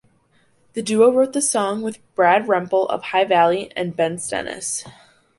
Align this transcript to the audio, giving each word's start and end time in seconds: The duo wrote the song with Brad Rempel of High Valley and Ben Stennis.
The 0.73 0.81
duo 0.81 1.11
wrote 1.13 1.33
the 1.33 1.43
song 1.43 1.83
with 1.83 1.99
Brad 2.15 2.47
Rempel 2.47 2.89
of 2.89 3.03
High 3.03 3.23
Valley 3.23 3.71
and 3.77 3.95
Ben 3.95 4.17
Stennis. 4.17 4.83